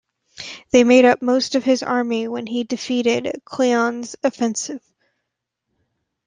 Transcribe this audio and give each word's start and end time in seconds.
They 0.71 0.83
made 0.83 1.05
up 1.05 1.21
most 1.21 1.53
of 1.53 1.63
his 1.63 1.83
army 1.83 2.27
when 2.27 2.47
he 2.47 2.63
defeated 2.63 3.43
Cleon's 3.45 4.15
offensive. 4.23 4.81